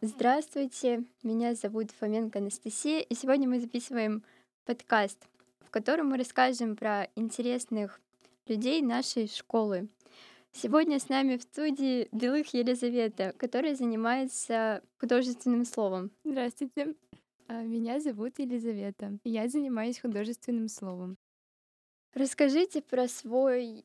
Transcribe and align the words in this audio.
Здравствуйте, 0.00 1.04
меня 1.22 1.54
зовут 1.54 1.90
Фоменко 1.90 2.38
Анастасия, 2.38 3.00
и 3.00 3.14
сегодня 3.14 3.46
мы 3.46 3.60
записываем 3.60 4.22
подкаст, 4.64 5.18
в 5.60 5.70
котором 5.70 6.08
мы 6.08 6.16
расскажем 6.16 6.74
про 6.74 7.08
интересных 7.16 8.00
людей 8.46 8.80
нашей 8.80 9.28
школы. 9.28 9.88
Сегодня 10.52 10.98
с 10.98 11.08
нами 11.10 11.36
в 11.36 11.42
студии 11.42 12.08
Белых 12.12 12.54
Елизавета, 12.54 13.34
которая 13.36 13.74
занимается 13.74 14.82
художественным 14.98 15.66
словом. 15.66 16.10
Здравствуйте, 16.24 16.94
а, 17.48 17.62
меня 17.62 18.00
зовут 18.00 18.38
Елизавета, 18.38 19.18
и 19.24 19.30
я 19.30 19.48
занимаюсь 19.48 20.00
художественным 20.00 20.68
словом. 20.68 21.18
Расскажите 22.14 22.80
про 22.80 23.06
свой 23.06 23.84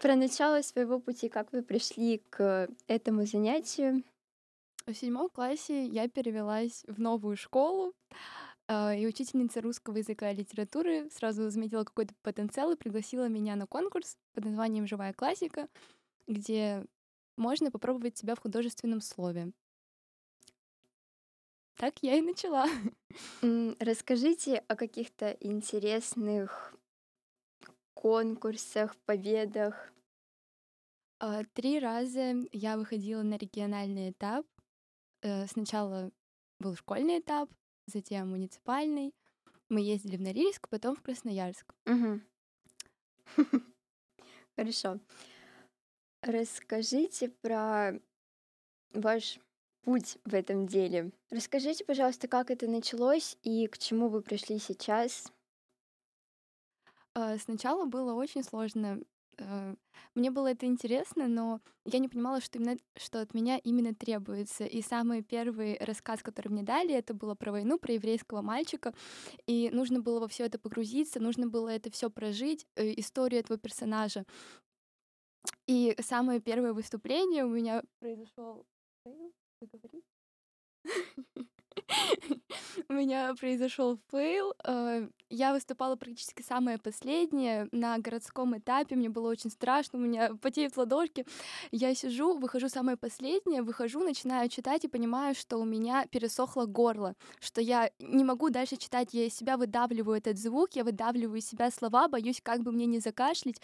про 0.00 0.16
начало 0.16 0.62
своего 0.62 0.98
пути, 0.98 1.28
как 1.28 1.52
вы 1.52 1.62
пришли 1.62 2.22
к 2.30 2.68
этому 2.88 3.24
занятию. 3.24 4.02
В 4.86 4.94
седьмом 4.94 5.28
классе 5.30 5.86
я 5.86 6.08
перевелась 6.08 6.84
в 6.88 7.00
новую 7.00 7.36
школу, 7.36 7.94
а, 8.66 8.94
и 8.94 9.06
учительница 9.06 9.60
русского 9.60 9.98
языка 9.98 10.30
и 10.30 10.36
литературы 10.36 11.08
сразу 11.10 11.50
заметила 11.50 11.84
какой-то 11.84 12.14
потенциал 12.22 12.72
и 12.72 12.76
пригласила 12.76 13.28
меня 13.28 13.54
на 13.54 13.66
конкурс 13.66 14.18
под 14.34 14.44
названием 14.44 14.86
«Живая 14.86 15.12
классика», 15.12 15.68
где 16.26 16.84
можно 17.36 17.70
попробовать 17.70 18.16
себя 18.16 18.34
в 18.34 18.40
художественном 18.40 19.00
слове. 19.00 19.52
Так 21.76 22.02
я 22.02 22.16
и 22.16 22.20
начала. 22.20 22.66
Расскажите 23.78 24.58
о 24.68 24.76
каких-то 24.76 25.30
интересных 25.40 26.74
конкурсах, 27.94 28.96
победах. 29.06 29.92
А, 31.20 31.44
три 31.54 31.78
раза 31.78 32.34
я 32.50 32.76
выходила 32.76 33.22
на 33.22 33.36
региональный 33.36 34.10
этап. 34.10 34.46
Э, 35.22 35.46
сначала 35.46 36.10
был 36.58 36.74
школьный 36.76 37.20
этап, 37.20 37.48
затем 37.86 38.30
муниципальный. 38.30 39.14
Мы 39.68 39.80
ездили 39.80 40.16
в 40.16 40.20
Норильск, 40.20 40.68
потом 40.68 40.96
в 40.96 41.02
Красноярск. 41.02 41.74
Хорошо. 44.56 44.98
Расскажите 46.22 47.28
про 47.28 47.92
ваш 48.92 49.38
путь 49.82 50.18
в 50.24 50.34
этом 50.34 50.66
деле. 50.66 51.12
Расскажите, 51.30 51.84
пожалуйста, 51.84 52.28
как 52.28 52.50
это 52.50 52.68
началось 52.68 53.36
и 53.42 53.66
к 53.66 53.78
чему 53.78 54.08
вы 54.08 54.22
пришли 54.22 54.58
сейчас. 54.58 55.32
А, 57.14 57.38
сначала 57.38 57.84
было 57.84 58.14
очень 58.14 58.42
сложно. 58.42 59.00
Э, 59.42 59.74
мне 60.14 60.30
было 60.30 60.48
это 60.48 60.66
интересно, 60.66 61.28
но 61.28 61.60
я 61.84 61.98
не 61.98 62.08
понимала, 62.08 62.40
что 62.40 62.58
именно 62.58 62.76
что 62.96 63.20
от 63.20 63.34
меня 63.34 63.58
именно 63.58 63.94
требуется. 63.94 64.64
И 64.64 64.82
самый 64.82 65.22
первый 65.22 65.78
рассказ, 65.80 66.22
который 66.22 66.48
мне 66.48 66.62
дали, 66.62 66.94
это 66.94 67.14
было 67.14 67.34
про 67.34 67.52
войну, 67.52 67.78
про 67.78 67.94
еврейского 67.94 68.42
мальчика. 68.42 68.94
И 69.46 69.70
нужно 69.70 70.00
было 70.00 70.20
во 70.20 70.28
все 70.28 70.44
это 70.44 70.58
погрузиться, 70.58 71.20
нужно 71.20 71.46
было 71.46 71.68
это 71.68 71.90
все 71.90 72.10
прожить, 72.10 72.66
э, 72.76 72.92
историю 72.98 73.40
этого 73.40 73.58
персонажа. 73.58 74.24
И 75.66 75.96
самое 76.00 76.40
первое 76.40 76.72
выступление 76.72 77.44
у 77.44 77.48
меня 77.48 77.82
говорите? 79.60 80.02
У 82.88 82.92
меня 82.92 83.34
произошел 83.34 83.98
fail. 84.10 84.54
Э, 84.64 85.08
я 85.30 85.52
выступала 85.52 85.96
практически 85.96 86.42
самое 86.42 86.78
последнее 86.78 87.68
на 87.72 87.98
городском 87.98 88.56
этапе. 88.56 88.96
Мне 88.96 89.08
было 89.08 89.30
очень 89.30 89.50
страшно, 89.50 89.98
у 89.98 90.02
меня 90.02 90.34
потеют 90.42 90.76
ладошки. 90.76 91.26
Я 91.70 91.94
сижу, 91.94 92.38
выхожу 92.38 92.68
самое 92.68 92.96
последнее, 92.96 93.62
выхожу, 93.62 94.00
начинаю 94.00 94.48
читать 94.48 94.84
и 94.84 94.88
понимаю, 94.88 95.34
что 95.34 95.58
у 95.58 95.64
меня 95.64 96.06
пересохло 96.06 96.66
горло, 96.66 97.14
что 97.40 97.60
я 97.60 97.90
не 97.98 98.24
могу 98.24 98.50
дальше 98.50 98.76
читать. 98.76 99.08
Я 99.12 99.26
из 99.26 99.34
себя 99.34 99.56
выдавливаю 99.56 100.18
этот 100.18 100.38
звук, 100.38 100.70
я 100.72 100.84
выдавливаю 100.84 101.38
из 101.38 101.46
себя 101.46 101.70
слова, 101.70 102.08
боюсь, 102.08 102.40
как 102.42 102.62
бы 102.62 102.72
мне 102.72 102.86
не 102.86 102.98
закашлять. 102.98 103.60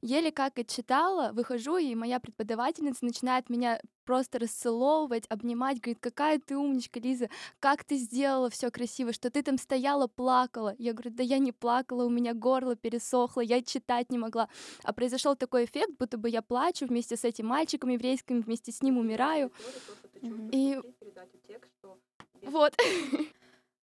Еле 0.00 0.30
как 0.30 0.58
отчитала, 0.58 1.32
выхожу, 1.32 1.78
и 1.78 1.94
моя 1.94 2.20
преподавательница 2.20 3.04
начинает 3.04 3.50
меня 3.50 3.80
просто 4.08 4.38
расцеловывать, 4.38 5.26
обнимать, 5.28 5.82
говорит, 5.82 5.98
какая 6.00 6.38
ты 6.38 6.56
умничка, 6.56 6.98
Лиза, 6.98 7.28
как 7.60 7.84
ты 7.84 7.96
сделала 7.96 8.27
все 8.50 8.70
красиво, 8.70 9.12
что 9.12 9.30
ты 9.30 9.42
там 9.42 9.58
стояла, 9.58 10.06
плакала. 10.06 10.74
Я 10.78 10.92
говорю, 10.92 11.10
да 11.10 11.22
я 11.22 11.38
не 11.38 11.52
плакала, 11.52 12.04
у 12.04 12.10
меня 12.10 12.34
горло 12.34 12.76
пересохло, 12.76 13.40
я 13.40 13.62
читать 13.62 14.10
не 14.10 14.18
могла. 14.18 14.48
А 14.82 14.92
произошел 14.92 15.36
такой 15.36 15.64
эффект, 15.64 15.90
будто 15.98 16.18
бы 16.18 16.28
я 16.28 16.42
плачу 16.42 16.86
вместе 16.86 17.16
с 17.16 17.24
этим 17.24 17.46
мальчиком 17.46 17.90
еврейским, 17.90 18.40
вместе 18.40 18.72
с 18.72 18.82
ним 18.82 18.98
умираю. 18.98 19.52
И 20.22 20.80
вот. 22.42 22.74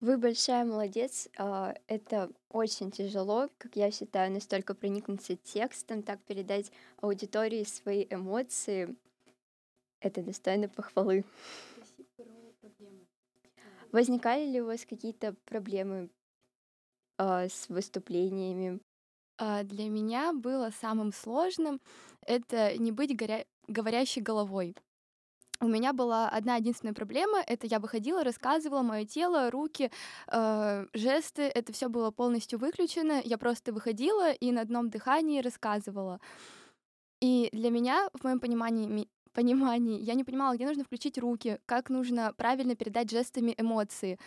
Вы 0.01 0.17
большая 0.17 0.65
молодец. 0.65 1.28
А, 1.37 1.75
это 1.87 2.31
очень 2.49 2.91
тяжело, 2.91 3.49
как 3.59 3.77
я 3.77 3.91
считаю, 3.91 4.33
настолько 4.33 4.75
проникнуться 4.75 5.37
текстом, 5.37 6.03
так 6.03 6.21
передать 6.22 6.72
аудитории 7.03 7.65
свои 7.65 8.07
эмоции. 8.09 8.97
Это 10.01 10.22
достойно 10.22 10.69
похвалы. 10.69 11.25
Возникали 13.93 14.47
ли 14.47 14.61
у 14.61 14.67
вас 14.67 14.87
какие-то 14.87 15.34
проблемы 15.45 16.11
а, 17.19 17.49
с 17.49 17.69
выступлениями? 17.69 18.81
А, 19.39 19.62
для 19.65 19.89
меня 19.89 20.33
было 20.33 20.71
самым 20.71 21.12
сложным 21.12 21.81
это 22.27 22.77
не 22.78 22.93
быть 22.93 23.17
горя... 23.17 23.45
говорящей 23.67 24.23
головой. 24.23 24.77
У 25.62 25.67
меня 25.67 25.93
была 25.93 26.28
одна 26.28 26.56
единственная 26.56 26.95
проблема, 26.95 27.39
это 27.47 27.67
я 27.67 27.81
выходила, 27.81 28.25
рассказывала 28.25 28.83
мое 28.83 29.05
тело, 29.05 29.51
руки, 29.51 29.91
э, 30.28 30.87
жесты, 30.95 31.43
это 31.43 31.72
все 31.75 31.91
было 31.91 32.11
полностью 32.11 32.59
выключено. 32.59 33.21
Я 33.22 33.37
просто 33.37 33.72
выходила 33.72 34.33
и 34.33 34.53
на 34.53 34.62
одном 34.62 34.89
дыхании 34.89 35.43
рассказывала. 35.43 36.19
И 37.21 37.51
для 37.53 37.71
меня, 37.71 38.09
в 38.15 38.25
моем 38.25 38.41
понимании, 38.41 39.07
понимании. 39.32 40.00
Я 40.00 40.14
не 40.14 40.24
понимала, 40.24 40.54
где 40.54 40.66
нужно 40.66 40.84
включить 40.84 41.18
руки, 41.18 41.58
как 41.66 41.91
нужно 41.91 42.32
правильно 42.36 42.74
передать 42.74 43.10
жестами 43.10 43.54
эмоции. 43.58 44.18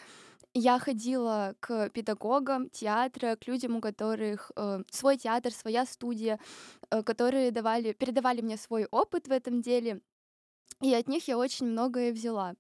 Я 0.54 0.78
ходила 0.80 1.56
к 1.60 1.90
педагогам 1.90 2.70
театра, 2.70 3.36
к 3.36 3.48
людям, 3.48 3.76
у 3.78 3.82
которых 3.82 4.52
э, 4.56 4.84
свой 4.92 5.18
театр, 5.18 5.52
своя 5.52 5.86
студия, 5.86 6.40
э, 6.92 7.02
которые 7.02 7.52
давали, 7.52 7.94
передавали 7.94 8.42
мне 8.42 8.58
свой 8.58 8.86
опыт 8.92 9.28
в 9.28 9.32
этом 9.32 9.62
деле, 9.62 10.02
и 10.82 10.94
от 10.94 11.08
них 11.08 11.28
я 11.28 11.38
очень 11.38 11.68
многое 11.68 12.12
взяла. 12.12 12.56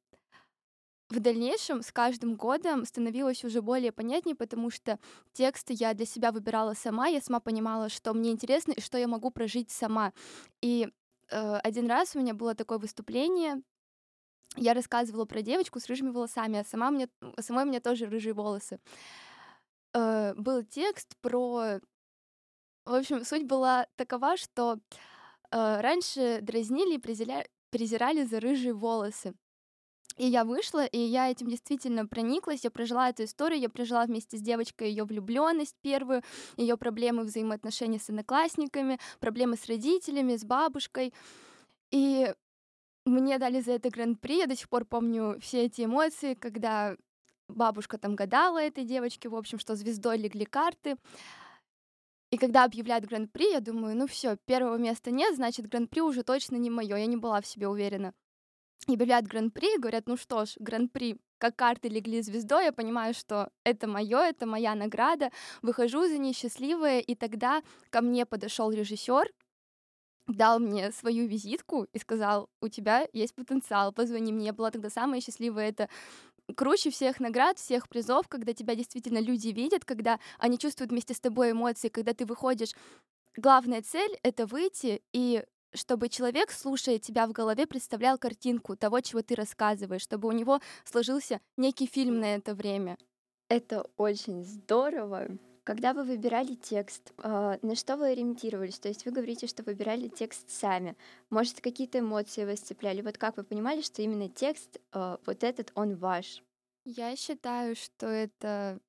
В 1.09 1.19
дальнейшем 1.19 1.83
с 1.83 1.91
каждым 1.91 2.35
годом 2.35 2.85
становилось 2.85 3.43
уже 3.43 3.61
более 3.61 3.91
понятнее, 3.91 4.35
потому 4.35 4.71
что 4.71 4.97
тексты 5.33 5.73
я 5.73 5.93
для 5.93 6.05
себя 6.05 6.31
выбирала 6.31 6.73
сама, 6.73 7.07
я 7.07 7.21
сама 7.21 7.39
понимала, 7.39 7.89
что 7.89 8.13
мне 8.13 8.31
интересно 8.31 8.71
и 8.71 8.81
что 8.81 8.97
я 8.97 9.07
могу 9.07 9.29
прожить 9.29 9.69
сама. 9.69 10.13
И 10.61 10.89
Э, 11.33 11.57
один 11.63 11.87
раз 11.89 12.15
у 12.15 12.19
меня 12.19 12.33
было 12.33 12.53
такое 12.53 12.77
выступление, 12.77 13.63
я 14.55 14.75
рассказывала 14.75 15.25
про 15.25 15.41
девочку 15.41 15.79
с 15.79 15.87
рыжими 15.87 16.11
волосами, 16.11 16.59
а 16.59 16.63
сама 16.63 16.91
мне, 16.91 17.09
самой 17.39 17.63
у 17.63 17.67
меня 17.67 17.79
тоже 17.79 18.05
рыжие 18.05 18.33
волосы. 18.33 18.79
Э, 19.93 20.33
был 20.35 20.63
текст 20.63 21.15
про... 21.21 21.79
В 22.85 22.93
общем, 22.93 23.25
суть 23.25 23.45
была 23.47 23.87
такова, 23.95 24.37
что 24.37 24.77
э, 25.51 25.81
раньше 25.81 26.39
дразнили 26.41 26.95
и 26.95 26.99
презирали, 26.99 27.49
презирали 27.71 28.23
за 28.23 28.39
рыжие 28.39 28.73
волосы. 28.73 29.33
И 30.17 30.27
я 30.27 30.45
вышла, 30.45 30.85
и 30.85 30.97
я 30.97 31.29
этим 31.31 31.47
действительно 31.47 32.05
прониклась, 32.05 32.63
я 32.63 32.71
прожила 32.71 33.09
эту 33.09 33.23
историю, 33.23 33.59
я 33.59 33.69
прожила 33.69 34.05
вместе 34.05 34.37
с 34.37 34.41
девочкой 34.41 34.89
ее 34.89 35.05
влюбленность 35.05 35.75
первую, 35.81 36.21
ее 36.55 36.77
проблемы 36.77 37.23
взаимоотношений 37.23 37.99
с 37.99 38.09
одноклассниками, 38.09 38.99
проблемы 39.19 39.57
с 39.57 39.65
родителями, 39.65 40.35
с 40.35 40.43
бабушкой. 40.43 41.13
И 41.89 42.33
мне 43.05 43.39
дали 43.39 43.59
за 43.59 43.73
это 43.73 43.89
гран-при, 43.89 44.37
я 44.37 44.47
до 44.47 44.55
сих 44.55 44.69
пор 44.69 44.85
помню 44.85 45.39
все 45.41 45.65
эти 45.65 45.83
эмоции, 45.85 46.35
когда 46.35 46.95
бабушка 47.47 47.97
там 47.97 48.15
гадала 48.15 48.61
этой 48.61 48.85
девочке, 48.85 49.29
в 49.29 49.35
общем, 49.35 49.57
что 49.57 49.75
звездой 49.75 50.17
легли 50.17 50.45
карты. 50.45 50.97
И 52.31 52.37
когда 52.37 52.63
объявляют 52.63 53.05
гран-при, 53.05 53.51
я 53.51 53.59
думаю, 53.59 53.95
ну 53.95 54.07
все, 54.07 54.37
первого 54.45 54.77
места 54.77 55.11
нет, 55.11 55.35
значит, 55.35 55.67
гран-при 55.67 56.01
уже 56.01 56.23
точно 56.23 56.55
не 56.55 56.69
мое, 56.69 56.97
я 56.97 57.05
не 57.07 57.17
была 57.17 57.41
в 57.41 57.47
себе 57.47 57.67
уверена 57.67 58.13
объявляют 58.91 59.27
гран-при, 59.27 59.77
говорят, 59.77 60.07
ну 60.07 60.17
что 60.17 60.45
ж, 60.45 60.55
гран-при, 60.59 61.17
как 61.37 61.55
карты 61.55 61.89
легли 61.89 62.21
звездой, 62.21 62.65
я 62.65 62.71
понимаю, 62.71 63.13
что 63.13 63.49
это 63.63 63.87
мое, 63.87 64.19
это 64.19 64.45
моя 64.45 64.75
награда, 64.75 65.31
выхожу 65.61 66.07
за 66.07 66.17
ней 66.17 66.33
счастливая, 66.33 66.99
и 66.99 67.15
тогда 67.15 67.61
ко 67.89 68.01
мне 68.01 68.25
подошел 68.25 68.71
режиссер, 68.71 69.31
дал 70.27 70.59
мне 70.59 70.91
свою 70.91 71.27
визитку 71.27 71.87
и 71.93 71.99
сказал, 71.99 72.49
у 72.61 72.67
тебя 72.67 73.07
есть 73.13 73.35
потенциал, 73.35 73.91
позвони 73.91 74.31
мне. 74.31 74.47
Я 74.47 74.53
была 74.53 74.71
тогда 74.71 74.89
самая 74.89 75.21
счастливая, 75.21 75.69
это 75.69 75.89
круче 76.55 76.91
всех 76.91 77.19
наград, 77.19 77.57
всех 77.57 77.89
призов, 77.89 78.27
когда 78.27 78.53
тебя 78.53 78.75
действительно 78.75 79.19
люди 79.19 79.49
видят, 79.49 79.85
когда 79.85 80.19
они 80.39 80.57
чувствуют 80.57 80.91
вместе 80.91 81.13
с 81.13 81.19
тобой 81.19 81.51
эмоции, 81.51 81.89
когда 81.89 82.13
ты 82.13 82.25
выходишь. 82.25 82.73
Главная 83.35 83.81
цель— 83.81 84.17
это 84.23 84.45
выйти 84.45 85.01
и 85.11 85.43
чтобы 85.73 86.09
человек, 86.09 86.51
слушая 86.51 86.99
тебя 86.99 87.27
в 87.27 87.31
голове, 87.31 87.67
представлял 87.67 88.17
картинку 88.17 88.75
того, 88.75 89.01
чего 89.01 89.21
ты 89.21 89.35
рассказываешь, 89.35 90.01
чтобы 90.01 90.27
у 90.27 90.31
него 90.31 90.59
сложился 90.85 91.39
некий 91.57 91.87
фильм 91.87 92.19
на 92.19 92.35
это 92.35 92.55
время. 92.55 92.97
Это 93.49 93.85
очень 93.97 94.43
здорово. 94.43 95.27
Когда 95.63 95.93
вы 95.93 96.03
выбирали 96.03 96.55
текст, 96.55 97.13
а, 97.17 97.57
на 97.61 97.75
что 97.75 97.95
вы 97.95 98.07
ориентировались? 98.11 98.79
То 98.79 98.89
есть 98.89 99.05
вы 99.05 99.11
говорите, 99.11 99.47
что 99.47 99.63
выбирали 99.63 100.09
текст 100.09 100.49
сами. 100.49 100.97
Может, 101.29 101.61
какие-то 101.61 101.99
эмоции 101.99 102.43
вас 102.43 102.59
цепляли? 102.59 103.01
Вот 103.01 103.17
как 103.17 103.37
вы 103.37 103.43
понимали, 103.43 103.81
что 103.81 104.01
именно 104.01 104.27
текст, 104.27 104.81
а, 104.91 105.19
вот 105.25 105.43
этот, 105.43 105.71
он 105.75 105.95
ваш? 105.95 106.43
Я 106.83 107.15
считаю, 107.15 107.77
что 107.77 108.07
это 108.07 108.79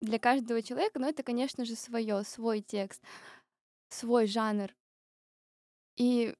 для 0.00 0.18
каждого 0.18 0.62
человека, 0.62 0.98
но 0.98 1.08
это, 1.08 1.22
конечно 1.22 1.66
же, 1.66 1.76
свое, 1.76 2.22
свой 2.24 2.62
текст, 2.62 3.02
свой 3.90 4.26
жанр. 4.26 4.74
И 5.96 6.34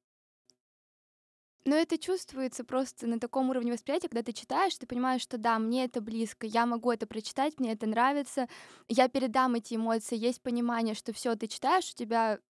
но 1.66 1.76
это 1.76 1.98
чувствуется 1.98 2.64
просто 2.64 3.06
на 3.06 3.20
таком 3.20 3.50
уровне 3.50 3.72
восприятия, 3.72 4.08
когда 4.08 4.22
ты 4.22 4.32
читаешь, 4.32 4.76
ты 4.76 4.86
понимаешь, 4.86 5.20
что 5.20 5.36
да, 5.36 5.58
мне 5.58 5.84
это 5.84 6.00
близко, 6.00 6.46
я 6.46 6.64
могу 6.64 6.90
это 6.90 7.06
прочитать, 7.06 7.60
мне 7.60 7.72
это 7.72 7.86
нравится, 7.86 8.48
я 8.88 9.08
передам 9.08 9.54
эти 9.54 9.74
эмоции, 9.74 10.16
есть 10.16 10.40
понимание, 10.40 10.94
что 10.94 11.12
все 11.12 11.36
ты 11.36 11.48
читаешь, 11.48 11.90
у 11.92 11.94
тебя 11.94 12.40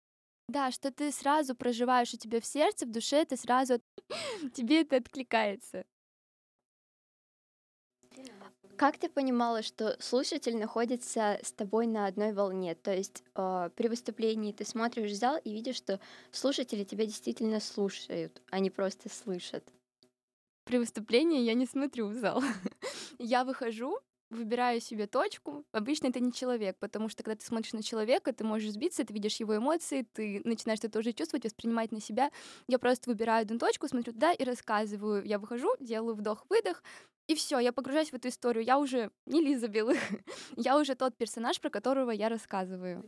да, 0.49 0.71
что 0.71 0.91
ты 0.93 1.13
сразу 1.13 1.55
проживаешь 1.55 2.15
у 2.15 2.19
тебя 2.19 2.41
в 2.41 2.47
сердце, 2.47 2.87
в 2.87 2.91
душе, 2.91 3.25
ты 3.25 3.37
сразу 3.37 3.81
тебе 4.55 4.83
это 4.83 4.97
откликается. 4.97 5.85
Как 8.81 8.97
ты 8.97 9.11
понимала, 9.11 9.61
что 9.61 9.95
слушатель 10.01 10.57
находится 10.57 11.39
с 11.43 11.53
тобой 11.53 11.87
на 11.87 12.07
одной 12.07 12.33
волне? 12.33 12.75
То 12.75 12.97
есть 12.97 13.23
э, 13.35 13.69
при 13.77 13.89
выступлении 13.89 14.53
ты 14.53 14.65
смотришь 14.65 15.11
в 15.11 15.17
зал 15.17 15.37
и 15.45 15.53
видишь, 15.53 15.77
что 15.77 16.01
слушатели 16.33 16.83
тебя 16.83 17.05
действительно 17.05 17.61
слушают, 17.61 18.41
а 18.49 18.59
не 18.59 18.71
просто 18.71 19.11
слышат. 19.11 19.71
При 20.65 20.79
выступлении 20.79 21.43
я 21.43 21.53
не 21.53 21.67
смотрю 21.67 22.07
в 22.07 22.15
зал. 22.15 22.43
я 23.19 23.45
выхожу, 23.45 23.99
выбираю 24.31 24.81
себе 24.81 25.07
точку. 25.07 25.65
Обычно 25.73 26.09
это 26.09 26.21
не 26.21 26.33
человек, 26.33 26.77
потому 26.79 27.09
что 27.09 27.23
когда 27.23 27.37
ты 27.37 27.45
смотришь 27.45 27.73
на 27.73 27.83
человека, 27.83 28.33
ты 28.33 28.45
можешь 28.45 28.73
сбиться, 28.73 29.05
ты 29.05 29.13
видишь 29.13 29.37
его 29.37 29.57
эмоции, 29.57 30.07
ты 30.13 30.41
начинаешь 30.45 30.79
это 30.79 30.89
тоже 30.89 31.13
чувствовать, 31.13 31.45
воспринимать 31.45 31.93
на 31.93 32.01
себя. 32.01 32.31
Я 32.69 32.79
просто 32.79 33.11
выбираю 33.11 33.43
одну 33.43 33.59
точку, 33.59 33.89
смотрю 33.89 34.13
туда 34.13 34.33
и 34.33 34.45
рассказываю. 34.45 35.25
Я 35.25 35.39
выхожу, 35.39 35.75
делаю 35.81 36.15
вдох-выдох, 36.15 36.83
и 37.27 37.35
все, 37.35 37.59
я 37.59 37.73
погружаюсь 37.73 38.11
в 38.11 38.15
эту 38.15 38.29
историю. 38.29 38.65
Я 38.65 38.79
уже 38.79 39.11
не 39.27 39.41
Лиза 39.41 39.69
Белых, 39.69 39.99
я 40.57 40.79
уже 40.79 40.95
тот 40.95 41.17
персонаж, 41.17 41.61
про 41.61 41.71
которого 41.71 42.11
я 42.11 42.29
рассказываю. 42.29 43.05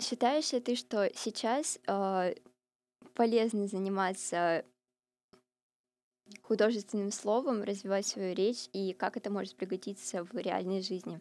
Считаешь 0.00 0.52
ли 0.52 0.60
ты, 0.60 0.76
что 0.76 1.10
сейчас 1.14 1.78
э, 1.86 2.34
полезно 3.14 3.66
заниматься 3.66 4.64
художественным 6.42 7.12
словом, 7.12 7.62
развивать 7.62 8.06
свою 8.06 8.34
речь 8.34 8.68
и 8.72 8.92
как 8.92 9.16
это 9.16 9.30
может 9.30 9.56
пригодиться 9.56 10.24
в 10.24 10.34
реальной 10.34 10.82
жизни? 10.82 11.20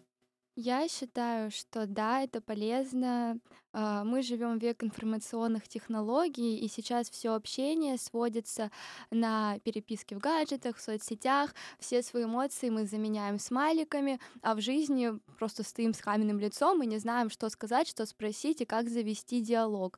Я 0.62 0.90
считаю, 0.90 1.52
что 1.52 1.88
да, 1.88 2.22
это 2.22 2.42
полезно. 2.42 3.40
А, 3.72 4.04
мы 4.04 4.22
живем 4.22 4.60
в 4.60 4.62
век 4.62 4.84
информационных 4.84 5.70
технологий, 5.70 6.58
и 6.58 6.68
сейчас 6.68 7.10
все 7.10 7.34
общение 7.34 7.98
сводится 7.98 8.70
на 9.10 9.58
переписке 9.60 10.18
в 10.18 10.20
гаджетах, 10.20 10.76
в 10.76 10.82
соцсетях. 10.82 11.56
Все 11.80 12.04
свои 12.04 12.26
эмоции 12.26 12.70
мы 12.70 12.86
заменяем 12.86 13.40
смайликами, 13.40 14.20
а 14.42 14.54
в 14.54 14.60
жизни 14.60 15.18
просто 15.38 15.64
стоим 15.64 15.94
с 15.94 16.00
каменным 16.02 16.40
лицом 16.40 16.84
и 16.84 16.88
не 16.88 16.98
знаем, 16.98 17.30
что 17.30 17.50
сказать, 17.50 17.88
что 17.88 18.06
спросить 18.06 18.60
и 18.60 18.66
как 18.66 18.90
завести 18.90 19.40
диалог. 19.40 19.98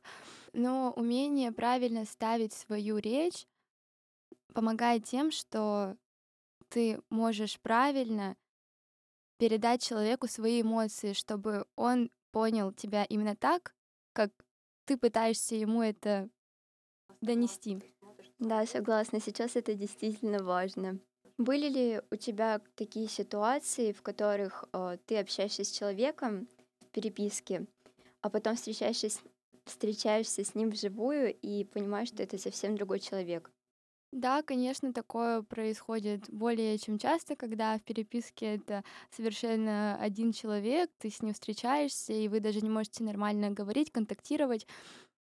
Но 0.52 0.92
умение 0.94 1.50
правильно 1.50 2.04
ставить 2.04 2.52
свою 2.52 2.98
речь 2.98 3.48
помогает 4.52 5.04
тем, 5.04 5.30
что 5.30 5.96
ты 6.68 7.00
можешь 7.10 7.60
правильно 7.60 8.36
передать 9.38 9.82
человеку 9.82 10.28
свои 10.28 10.62
эмоции, 10.62 11.12
чтобы 11.12 11.66
он 11.76 12.10
понял 12.30 12.72
тебя 12.72 13.04
именно 13.04 13.36
так, 13.36 13.74
как 14.12 14.30
ты 14.84 14.96
пытаешься 14.96 15.54
ему 15.54 15.82
это 15.82 16.28
донести. 17.20 17.82
Да, 18.38 18.66
согласна. 18.66 19.20
Сейчас 19.20 19.56
это 19.56 19.74
действительно 19.74 20.42
важно. 20.42 20.98
Были 21.38 21.68
ли 21.68 22.02
у 22.10 22.16
тебя 22.16 22.60
такие 22.74 23.08
ситуации, 23.08 23.92
в 23.92 24.02
которых 24.02 24.64
э, 24.72 24.98
ты 25.06 25.18
общаешься 25.18 25.64
с 25.64 25.70
человеком 25.70 26.48
в 26.80 26.86
переписке, 26.88 27.66
а 28.20 28.30
потом 28.30 28.56
встречаешься 28.56 29.10
встречаешься 29.64 30.44
с 30.44 30.54
ним 30.54 30.70
вживую 30.70 31.34
и 31.34 31.64
понимаешь, 31.64 32.08
что 32.08 32.22
это 32.22 32.38
совсем 32.38 32.76
другой 32.76 33.00
человек? 33.00 33.50
Да, 34.12 34.42
конечно, 34.42 34.92
такое 34.92 35.40
происходит 35.42 36.28
более 36.28 36.76
чем 36.78 36.98
часто, 36.98 37.34
когда 37.34 37.78
в 37.78 37.82
переписке 37.82 38.56
это 38.56 38.84
совершенно 39.10 39.96
один 39.96 40.32
человек, 40.32 40.90
ты 40.98 41.08
с 41.10 41.22
ним 41.22 41.32
встречаешься, 41.32 42.12
и 42.12 42.28
вы 42.28 42.40
даже 42.40 42.60
не 42.60 42.68
можете 42.68 43.04
нормально 43.04 43.50
говорить, 43.50 43.90
контактировать, 43.90 44.66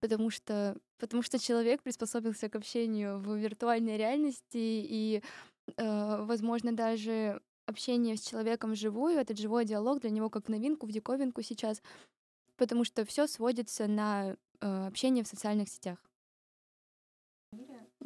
потому 0.01 0.31
что, 0.31 0.77
потому 0.99 1.23
что 1.23 1.39
человек 1.39 1.83
приспособился 1.83 2.49
к 2.49 2.57
общению 2.57 3.19
в 3.19 3.35
виртуальной 3.37 3.97
реальности, 3.97 4.41
и, 4.55 5.23
э, 5.77 6.23
возможно, 6.25 6.73
даже 6.73 7.41
общение 7.67 8.17
с 8.17 8.21
человеком 8.23 8.73
вживую, 8.73 9.19
этот 9.19 9.39
живой 9.39 9.65
диалог 9.65 10.01
для 10.01 10.11
него 10.11 10.31
как 10.31 10.49
новинку, 10.49 10.87
в 10.87 10.93
диковинку 10.93 11.43
сейчас, 11.43 11.83
потому 12.57 12.85
что 12.85 13.05
все 13.07 13.27
сводится 13.29 13.89
на 13.89 14.37
э, 14.61 14.87
общение 14.89 15.25
в 15.25 15.29
социальных 15.29 15.69
сетях. 15.71 15.99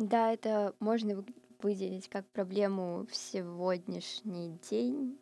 Да, 0.01 0.33
это 0.33 0.75
можно 0.81 1.23
выделить 1.59 2.09
как 2.09 2.27
проблему 2.31 3.07
в 3.11 3.15
сегодняшний 3.15 4.59
день 4.71 5.21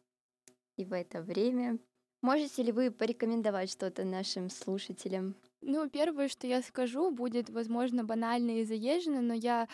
и 0.76 0.84
в 0.84 0.92
это 0.92 1.20
время. 1.20 1.80
Можете 2.22 2.62
ли 2.62 2.70
вы 2.70 2.92
порекомендовать 2.92 3.72
что-то 3.72 4.04
нашим 4.04 4.48
слушателям? 4.48 5.34
Ну, 5.62 5.90
первое, 5.90 6.28
что 6.28 6.46
я 6.46 6.62
скажу, 6.62 7.10
будет, 7.10 7.50
возможно, 7.50 8.04
банально 8.04 8.60
и 8.60 8.64
заезжено, 8.64 9.20
но 9.20 9.34
я 9.34 9.66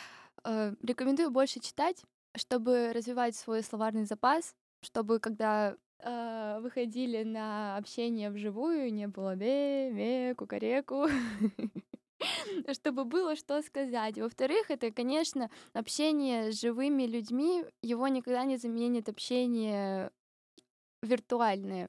э, 0.43 0.75
рекомендую 0.83 1.31
больше 1.31 1.61
читать, 1.61 2.03
чтобы 2.35 2.95
развивать 2.95 3.37
свой 3.37 3.63
словарный 3.63 4.07
запас, 4.07 4.55
чтобы 4.81 5.21
когда 5.21 5.77
э, 5.99 6.59
выходили 6.63 7.25
на 7.25 7.77
общение 7.77 8.31
вживую, 8.31 8.91
не 8.91 9.07
было 9.07 9.37
бе, 9.37 9.91
ме, 9.91 10.35
кукареку. 10.35 11.09
чтобы 12.73 13.05
было 13.05 13.37
что 13.37 13.61
сказать. 13.63 14.19
Во-вторых, 14.19 14.71
это, 14.71 14.91
конечно, 14.91 15.51
общение 15.73 16.53
с 16.53 16.61
живыми 16.61 17.05
людьми, 17.05 17.65
его 17.83 18.09
никогда 18.09 18.45
не 18.45 18.57
заменит 18.57 19.09
общение 19.09 20.11
виртуальное. 21.03 21.89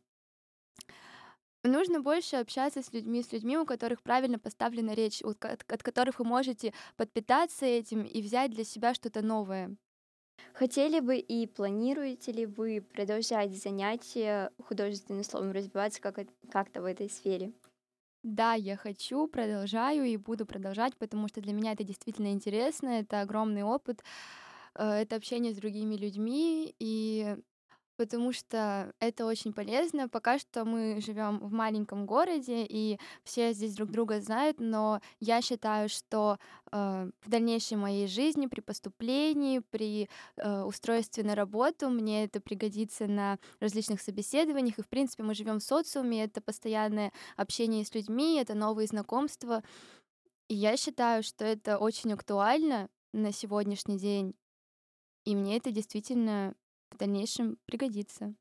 Нужно 1.64 2.00
больше 2.00 2.36
общаться 2.38 2.84
с 2.84 2.94
людьми, 2.94 3.24
с 3.24 3.32
людьми, 3.32 3.58
у 3.58 3.66
которых 3.66 4.04
правильно 4.04 4.38
поставлена 4.38 4.92
речь, 4.94 5.22
от, 5.24 5.44
от 5.44 5.84
которых 5.84 6.20
вы 6.20 6.26
можете 6.26 6.74
подпитаться 6.96 7.66
этим 7.66 8.04
и 8.04 8.22
взять 8.22 8.52
для 8.52 8.64
себя 8.64 8.94
что-то 8.94 9.22
новое. 9.24 9.76
Хотели 10.54 11.00
бы 11.02 11.18
и 11.18 11.48
планируете 11.48 12.32
ли 12.34 12.46
вы 12.48 12.82
продолжать 12.82 13.56
занятия 13.58 14.52
художественным 14.64 15.24
словом, 15.24 15.52
развиваться 15.54 16.02
как- 16.02 16.28
как-то 16.52 16.82
в 16.82 16.86
этой 16.86 17.10
сфере? 17.10 17.54
Да, 18.28 18.54
я 18.56 18.76
хочу, 18.76 19.28
продолжаю 19.28 20.04
и 20.06 20.18
буду 20.18 20.48
продолжать, 20.48 20.98
потому 20.98 21.28
что 21.28 21.42
для 21.42 21.54
меня 21.54 21.74
это 21.74 21.84
действительно 21.84 22.32
интересно, 22.32 22.88
это 22.90 23.22
огромный 23.22 23.62
опыт, 23.62 24.04
э, 24.74 24.84
это 24.84 25.16
общение 25.16 25.54
с 25.54 25.58
другими 25.58 25.96
людьми, 25.96 26.74
и 26.80 27.38
потому 27.98 28.34
что 28.34 28.94
это 29.00 29.26
очень 29.26 29.54
полезно. 29.54 30.10
Пока 30.10 30.40
что 30.40 30.66
мы 30.66 31.00
живем 31.02 31.40
в 31.40 31.52
маленьком 31.52 32.06
городе, 32.06 32.66
и 32.68 33.00
все 33.24 33.54
здесь 33.54 33.76
друг 33.76 33.92
друга 33.92 34.22
знают, 34.22 34.60
но 34.60 35.02
я 35.20 35.42
считаю, 35.42 35.90
что 35.90 36.38
э, 36.72 37.10
в 37.22 37.30
дальнейшей 37.30 37.78
моей 37.78 38.08
жизни, 38.08 38.48
при 38.48 38.62
поступлении, 38.62 39.60
при 39.60 40.10
э, 40.38 40.62
устройстве 40.64 41.24
на 41.24 41.36
работу, 41.36 41.90
мне 41.90 42.26
это 42.26 42.40
пригодится 42.40 43.08
на 43.08 43.40
различных 43.60 44.02
собеседованиях. 44.02 44.80
И, 44.80 44.84
в 44.84 44.88
принципе, 44.88 45.24
мы 45.24 45.34
живем 45.34 45.60
в 45.60 45.64
социуме, 45.64 46.24
это 46.24 46.42
постоянное 46.42 47.12
общение 47.38 47.86
с 47.86 47.94
людьми, 47.94 48.40
это 48.40 48.54
новые 48.54 48.88
знакомства. 48.88 49.64
И 50.48 50.56
я 50.56 50.78
считаю, 50.78 51.24
что 51.24 51.46
это 51.46 51.78
очень 51.78 52.14
актуально 52.14 52.90
на 53.14 53.32
сегодняшний 53.32 53.98
день. 53.98 54.36
И 55.24 55.36
мне 55.36 55.58
это 55.58 55.72
действительно 55.72 56.54
в 56.92 56.98
дальнейшем 56.98 57.58
пригодится. 57.66 58.34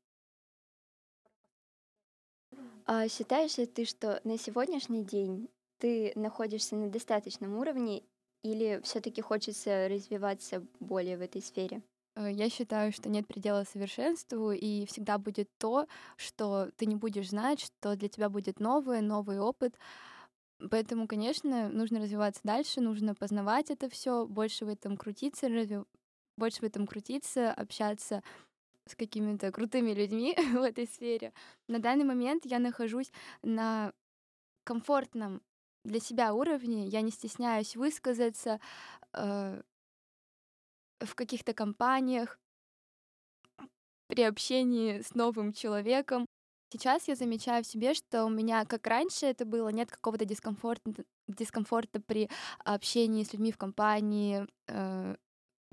А 2.85 3.07
считаешь 3.07 3.57
ли 3.57 3.65
ты, 3.65 3.85
что 3.85 4.21
на 4.23 4.37
сегодняшний 4.37 5.03
день 5.03 5.49
ты 5.79 6.11
находишься 6.15 6.75
на 6.75 6.89
достаточном 6.89 7.55
уровне 7.55 8.03
или 8.43 8.79
все-таки 8.83 9.21
хочется 9.21 9.87
развиваться 9.89 10.65
более 10.79 11.17
в 11.17 11.21
этой 11.21 11.41
сфере? 11.41 11.81
Э, 12.15 12.31
я 12.31 12.49
считаю, 12.49 12.91
что 12.91 13.09
нет 13.09 13.27
предела 13.27 13.63
совершенству, 13.63 14.51
и 14.51 14.85
всегда 14.85 15.17
будет 15.17 15.49
то, 15.57 15.87
что 16.15 16.69
ты 16.77 16.85
не 16.85 16.95
будешь 16.95 17.29
знать, 17.29 17.59
что 17.59 17.95
для 17.95 18.07
тебя 18.07 18.29
будет 18.29 18.59
новое, 18.59 19.01
новый 19.01 19.39
опыт. 19.39 19.75
Поэтому, 20.71 21.07
конечно, 21.07 21.69
нужно 21.69 21.99
развиваться 21.99 22.41
дальше, 22.43 22.81
нужно 22.81 23.13
познавать 23.13 23.71
это 23.71 23.89
все, 23.89 24.25
больше 24.25 24.65
в 24.65 24.69
этом 24.69 24.95
крутиться. 24.95 25.47
Больше 26.37 26.61
в 26.61 26.63
этом 26.63 26.87
крутиться, 26.87 27.51
общаться 27.51 28.23
с 28.87 28.95
какими-то 28.95 29.51
крутыми 29.51 29.91
людьми 29.91 30.35
в 30.53 30.61
этой 30.61 30.87
сфере. 30.87 31.33
На 31.67 31.79
данный 31.79 32.05
момент 32.05 32.45
я 32.45 32.59
нахожусь 32.59 33.11
на 33.41 33.93
комфортном 34.63 35.41
для 35.83 35.99
себя 35.99 36.33
уровне, 36.33 36.87
я 36.87 37.01
не 37.01 37.11
стесняюсь 37.11 37.75
высказаться 37.75 38.59
э, 39.13 39.61
в 40.99 41.15
каких-то 41.15 41.53
компаниях, 41.53 42.39
при 44.07 44.23
общении 44.23 45.01
с 45.01 45.15
новым 45.15 45.53
человеком. 45.53 46.25
Сейчас 46.71 47.07
я 47.07 47.15
замечаю 47.15 47.63
в 47.63 47.67
себе, 47.67 47.93
что 47.93 48.25
у 48.25 48.29
меня, 48.29 48.65
как 48.65 48.85
раньше 48.87 49.25
это 49.25 49.45
было, 49.45 49.69
нет 49.69 49.91
какого-то 49.91 50.25
дискомфорта, 50.25 51.05
дискомфорта 51.27 52.01
при 52.01 52.29
общении 52.63 53.23
с 53.23 53.33
людьми 53.33 53.51
в 53.51 53.57
компании. 53.57 54.47
Э, 54.67 55.15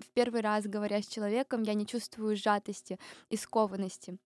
в 0.03 0.11
первый 0.11 0.41
раз, 0.41 0.67
говоря 0.67 1.01
с 1.03 1.07
человеком, 1.07 1.63
я 1.63 1.75
не 1.75 1.87
чувствую 1.87 2.37
сжатости 2.37 2.99
и 3.31 3.37
скованности. 3.37 4.19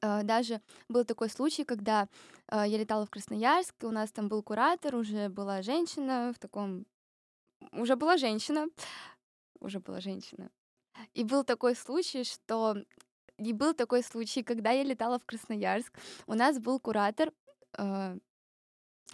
Э, 0.00 0.22
даже 0.22 0.60
был 0.88 1.04
такой 1.04 1.28
случай, 1.28 1.64
когда 1.64 2.08
э, 2.48 2.64
я 2.66 2.78
летала 2.78 3.06
в 3.06 3.10
Красноярск, 3.10 3.74
у 3.82 3.90
нас 3.90 4.12
там 4.12 4.28
был 4.28 4.42
куратор, 4.42 4.94
уже 4.94 5.28
была 5.28 5.62
женщина 5.62 6.32
в 6.34 6.38
таком... 6.38 6.86
Уже 7.72 7.96
была 7.96 8.16
женщина, 8.16 8.66
уже 9.60 9.80
была 9.80 10.00
женщина. 10.00 10.50
И 11.14 11.24
был 11.24 11.44
такой 11.44 11.74
случай, 11.74 12.24
что 12.24 12.76
и 13.38 13.52
был 13.52 13.74
такой 13.74 14.02
случай, 14.02 14.42
когда 14.42 14.70
я 14.70 14.84
летала 14.84 15.18
в 15.18 15.24
Красноярск. 15.24 15.92
У 16.26 16.34
нас 16.34 16.58
был 16.58 16.78
куратор, 16.78 17.32
э, 17.78 18.18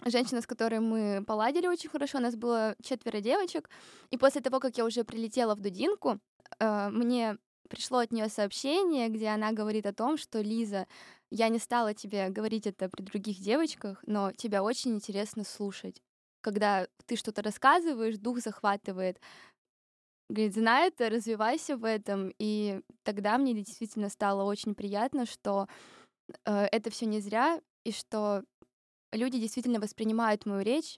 женщина, 0.05 0.41
с 0.41 0.47
которой 0.47 0.79
мы 0.79 1.23
поладили 1.25 1.67
очень 1.67 1.89
хорошо. 1.89 2.17
У 2.17 2.21
нас 2.21 2.35
было 2.35 2.75
четверо 2.83 3.21
девочек. 3.21 3.69
И 4.09 4.17
после 4.17 4.41
того, 4.41 4.59
как 4.59 4.77
я 4.77 4.85
уже 4.85 5.03
прилетела 5.03 5.55
в 5.55 5.59
Дудинку, 5.59 6.19
э, 6.59 6.89
мне 6.89 7.37
пришло 7.69 7.99
от 7.99 8.11
нее 8.11 8.27
сообщение, 8.27 9.07
где 9.09 9.29
она 9.29 9.53
говорит 9.53 9.85
о 9.85 9.93
том, 9.93 10.17
что 10.17 10.41
Лиза, 10.41 10.87
я 11.29 11.47
не 11.47 11.59
стала 11.59 11.93
тебе 11.93 12.29
говорить 12.29 12.67
это 12.67 12.89
при 12.89 13.01
других 13.01 13.39
девочках, 13.39 14.03
но 14.05 14.33
тебя 14.33 14.61
очень 14.61 14.95
интересно 14.95 15.45
слушать. 15.45 16.01
Когда 16.41 16.87
ты 17.05 17.15
что-то 17.15 17.41
рассказываешь, 17.41 18.17
дух 18.17 18.39
захватывает. 18.39 19.21
Говорит, 20.29 20.53
знай 20.53 20.87
это, 20.87 21.09
развивайся 21.09 21.77
в 21.77 21.85
этом. 21.85 22.33
И 22.39 22.81
тогда 23.03 23.37
мне 23.37 23.53
действительно 23.53 24.09
стало 24.09 24.43
очень 24.43 24.75
приятно, 24.75 25.25
что 25.25 25.67
э, 26.45 26.67
это 26.71 26.89
все 26.89 27.05
не 27.05 27.21
зря, 27.21 27.61
и 27.83 27.91
что 27.91 28.43
люди 29.11 29.39
действительно 29.39 29.79
воспринимают 29.79 30.45
мою 30.45 30.63
речь. 30.63 30.97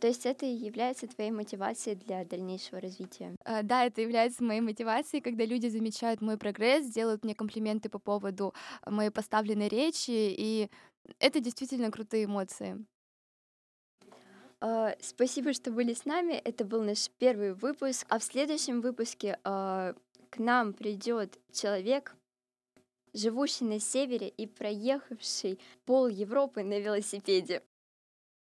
То 0.00 0.06
есть 0.06 0.24
это 0.24 0.46
и 0.46 0.54
является 0.54 1.06
твоей 1.06 1.30
мотивацией 1.30 1.96
для 1.96 2.24
дальнейшего 2.24 2.80
развития? 2.80 3.36
Э, 3.44 3.62
да, 3.62 3.84
это 3.84 4.00
является 4.00 4.42
моей 4.42 4.62
мотивацией, 4.62 5.20
когда 5.20 5.44
люди 5.44 5.66
замечают 5.66 6.22
мой 6.22 6.38
прогресс, 6.38 6.86
делают 6.86 7.22
мне 7.22 7.34
комплименты 7.34 7.90
по 7.90 7.98
поводу 7.98 8.54
моей 8.86 9.10
поставленной 9.10 9.68
речи, 9.68 10.10
и 10.10 10.70
это 11.18 11.40
действительно 11.40 11.90
крутые 11.90 12.24
эмоции. 12.24 12.84
Uh, 14.62 14.94
спасибо, 15.00 15.54
что 15.54 15.70
были 15.70 15.94
с 15.94 16.04
нами. 16.04 16.34
Это 16.34 16.66
был 16.66 16.82
наш 16.82 17.08
первый 17.18 17.54
выпуск. 17.54 18.04
А 18.10 18.18
в 18.18 18.24
следующем 18.24 18.82
выпуске 18.82 19.38
uh, 19.42 19.96
к 20.28 20.38
нам 20.38 20.74
придет 20.74 21.38
человек, 21.50 22.14
живущий 23.14 23.64
на 23.64 23.80
севере 23.80 24.28
и 24.28 24.46
проехавший 24.46 25.58
пол 25.84 26.08
Европы 26.08 26.62
на 26.62 26.78
велосипеде. 26.78 27.62